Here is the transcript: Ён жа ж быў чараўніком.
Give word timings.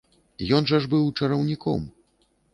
Ён 0.59 0.63
жа 0.71 0.79
ж 0.85 0.89
быў 0.95 1.05
чараўніком. 1.21 1.87